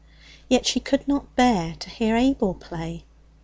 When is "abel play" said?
2.15-3.03